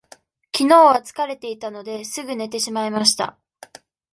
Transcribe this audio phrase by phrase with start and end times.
[0.51, 3.37] きのうは疲れていたので、すぐ寝てしまいました。